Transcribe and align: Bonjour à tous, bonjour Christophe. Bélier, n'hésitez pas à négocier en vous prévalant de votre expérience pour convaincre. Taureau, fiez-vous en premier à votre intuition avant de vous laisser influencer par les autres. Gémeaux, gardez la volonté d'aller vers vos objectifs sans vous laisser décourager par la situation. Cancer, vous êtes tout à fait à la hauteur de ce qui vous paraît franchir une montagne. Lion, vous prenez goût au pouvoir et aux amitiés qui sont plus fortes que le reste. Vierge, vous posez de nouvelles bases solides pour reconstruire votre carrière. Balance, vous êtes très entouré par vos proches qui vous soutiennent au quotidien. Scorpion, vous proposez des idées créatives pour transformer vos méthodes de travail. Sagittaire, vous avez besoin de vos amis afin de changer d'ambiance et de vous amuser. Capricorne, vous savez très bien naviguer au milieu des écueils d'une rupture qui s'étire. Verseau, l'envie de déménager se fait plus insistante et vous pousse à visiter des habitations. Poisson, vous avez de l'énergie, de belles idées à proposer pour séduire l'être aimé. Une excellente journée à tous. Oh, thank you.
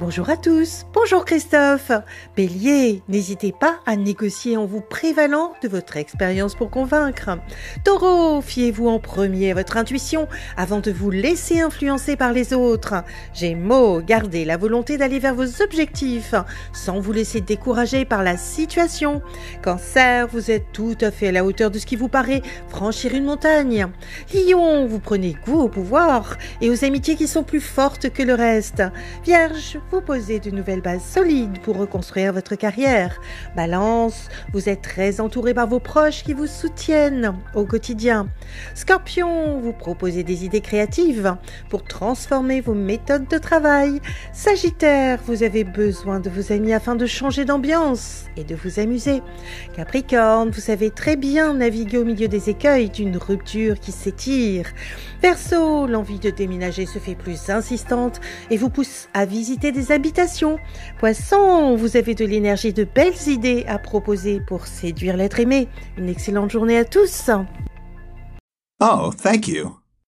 Bonjour 0.00 0.30
à 0.30 0.36
tous, 0.36 0.86
bonjour 0.94 1.24
Christophe. 1.24 1.90
Bélier, 2.36 3.02
n'hésitez 3.08 3.50
pas 3.50 3.80
à 3.84 3.96
négocier 3.96 4.56
en 4.56 4.64
vous 4.64 4.80
prévalant 4.80 5.54
de 5.60 5.66
votre 5.66 5.96
expérience 5.96 6.54
pour 6.54 6.70
convaincre. 6.70 7.30
Taureau, 7.84 8.40
fiez-vous 8.40 8.88
en 8.88 9.00
premier 9.00 9.50
à 9.50 9.54
votre 9.54 9.76
intuition 9.76 10.28
avant 10.56 10.78
de 10.78 10.92
vous 10.92 11.10
laisser 11.10 11.60
influencer 11.60 12.14
par 12.14 12.32
les 12.32 12.54
autres. 12.54 13.02
Gémeaux, 13.34 14.00
gardez 14.00 14.44
la 14.44 14.56
volonté 14.56 14.98
d'aller 14.98 15.18
vers 15.18 15.34
vos 15.34 15.62
objectifs 15.62 16.36
sans 16.72 17.00
vous 17.00 17.12
laisser 17.12 17.40
décourager 17.40 18.04
par 18.04 18.22
la 18.22 18.36
situation. 18.36 19.20
Cancer, 19.64 20.28
vous 20.28 20.52
êtes 20.52 20.70
tout 20.72 20.96
à 21.00 21.10
fait 21.10 21.28
à 21.28 21.32
la 21.32 21.44
hauteur 21.44 21.72
de 21.72 21.78
ce 21.80 21.86
qui 21.86 21.96
vous 21.96 22.08
paraît 22.08 22.42
franchir 22.68 23.16
une 23.16 23.24
montagne. 23.24 23.88
Lion, 24.32 24.86
vous 24.86 25.00
prenez 25.00 25.34
goût 25.44 25.58
au 25.58 25.68
pouvoir 25.68 26.36
et 26.60 26.70
aux 26.70 26.84
amitiés 26.84 27.16
qui 27.16 27.26
sont 27.26 27.42
plus 27.42 27.60
fortes 27.60 28.10
que 28.10 28.22
le 28.22 28.34
reste. 28.34 28.84
Vierge, 29.24 29.80
vous 29.90 30.00
posez 30.02 30.38
de 30.38 30.50
nouvelles 30.50 30.82
bases 30.82 31.04
solides 31.04 31.60
pour 31.62 31.78
reconstruire 31.78 32.32
votre 32.32 32.56
carrière. 32.56 33.20
Balance, 33.56 34.28
vous 34.52 34.68
êtes 34.68 34.82
très 34.82 35.20
entouré 35.20 35.54
par 35.54 35.66
vos 35.66 35.80
proches 35.80 36.24
qui 36.24 36.34
vous 36.34 36.46
soutiennent 36.46 37.34
au 37.54 37.64
quotidien. 37.64 38.28
Scorpion, 38.74 39.60
vous 39.60 39.72
proposez 39.72 40.24
des 40.24 40.44
idées 40.44 40.60
créatives 40.60 41.36
pour 41.70 41.84
transformer 41.84 42.60
vos 42.60 42.74
méthodes 42.74 43.28
de 43.28 43.38
travail. 43.38 44.00
Sagittaire, 44.32 45.20
vous 45.26 45.42
avez 45.42 45.64
besoin 45.64 46.20
de 46.20 46.28
vos 46.28 46.52
amis 46.52 46.74
afin 46.74 46.94
de 46.94 47.06
changer 47.06 47.46
d'ambiance 47.46 48.26
et 48.36 48.44
de 48.44 48.54
vous 48.54 48.80
amuser. 48.80 49.22
Capricorne, 49.74 50.50
vous 50.50 50.60
savez 50.60 50.90
très 50.90 51.16
bien 51.16 51.54
naviguer 51.54 51.98
au 51.98 52.04
milieu 52.04 52.28
des 52.28 52.50
écueils 52.50 52.90
d'une 52.90 53.16
rupture 53.16 53.80
qui 53.80 53.92
s'étire. 53.92 54.66
Verseau, 55.22 55.86
l'envie 55.86 56.18
de 56.18 56.30
déménager 56.30 56.86
se 56.86 56.98
fait 56.98 57.14
plus 57.14 57.48
insistante 57.48 58.20
et 58.50 58.56
vous 58.56 58.70
pousse 58.70 59.08
à 59.14 59.24
visiter 59.24 59.72
des 59.72 59.77
habitations. 59.90 60.58
Poisson, 60.98 61.76
vous 61.76 61.96
avez 61.96 62.14
de 62.14 62.24
l'énergie, 62.24 62.72
de 62.72 62.84
belles 62.84 63.28
idées 63.28 63.64
à 63.66 63.78
proposer 63.78 64.40
pour 64.40 64.66
séduire 64.66 65.16
l'être 65.16 65.40
aimé. 65.40 65.68
Une 65.96 66.08
excellente 66.08 66.50
journée 66.50 66.78
à 66.78 66.84
tous. 66.84 67.30
Oh, 68.80 69.10
thank 69.22 69.48
you. 69.48 69.78